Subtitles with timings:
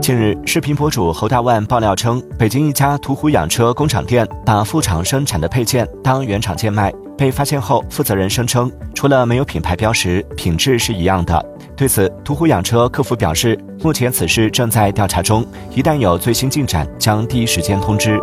[0.00, 6.92] 近日视频博主侯大万爆料称北京一家途虎养车工厂店把副厂生产的配件当原厂件卖。
[7.16, 11.42] 被发现后负责人声称除了没有品牌标识品质是一样的。
[11.74, 18.20] 对此途虎养车客服表示目前此事正在调查中一旦有最新进展将第一时间通知。